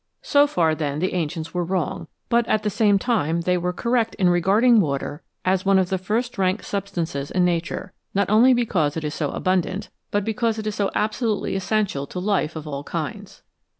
So 0.23 0.47
far, 0.47 0.73
then, 0.73 0.97
the 0.97 1.13
ancients 1.13 1.53
were 1.53 1.63
wrong, 1.63 2.07
but 2.27 2.47
at 2.47 2.63
the 2.63 2.71
same 2.71 2.97
time 2.97 3.41
they 3.41 3.55
were 3.55 3.71
correct 3.71 4.15
in 4.15 4.31
regarding 4.31 4.79
water 4.81 5.21
as 5.45 5.63
one 5.63 5.77
of 5.77 5.89
the 5.89 5.99
first 5.99 6.39
rank 6.39 6.63
substances 6.63 7.29
in 7.29 7.45
Nature, 7.45 7.93
not 8.15 8.27
only 8.27 8.55
because 8.55 8.97
it 8.97 9.03
is 9.03 9.13
so 9.13 9.27
95 9.27 9.29
NATURAL 9.45 9.51
WATERS 9.51 9.67
abundant, 9.69 9.89
but 10.09 10.25
because 10.25 10.57
it 10.57 10.65
is 10.65 10.73
so 10.73 10.89
absolutely 10.95 11.55
essential 11.55 12.07
to 12.07 12.17
life 12.19 12.55
of 12.55 12.67
all 12.67 12.83
kinds. 12.83 13.43